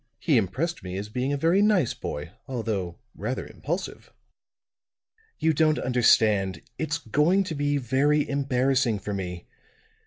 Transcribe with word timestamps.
He 0.17 0.35
impressed 0.37 0.81
me 0.81 0.97
as 0.97 1.09
being 1.09 1.31
a 1.31 1.37
very 1.37 1.61
nice 1.61 1.93
boy, 1.93 2.31
although 2.47 2.97
rather 3.13 3.45
impulsive." 3.45 4.11
"You 5.37 5.53
don't 5.53 5.77
understand. 5.77 6.63
It's 6.79 6.97
going 6.97 7.43
to 7.43 7.53
be 7.53 7.77
very 7.77 8.27
embarrassing 8.27 8.97
for 8.97 9.13
me. 9.13 9.45
Mr. 9.47 9.99